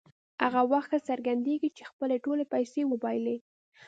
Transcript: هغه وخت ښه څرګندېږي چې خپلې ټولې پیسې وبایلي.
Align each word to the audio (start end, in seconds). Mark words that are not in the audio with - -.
هغه 0.43 0.61
وخت 0.71 0.89
ښه 0.91 0.97
څرګندېږي 1.09 1.69
چې 1.77 1.83
خپلې 1.91 2.15
ټولې 2.25 2.43
پیسې 2.53 2.81
وبایلي. 2.91 3.37